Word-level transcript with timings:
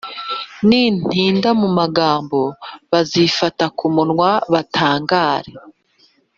nintinda 0.67 1.49
mu 1.61 1.69
magambo, 1.79 2.39
bazifata 2.91 3.65
ku 3.77 3.85
munwa 3.95 4.31
batangare. 4.53 5.51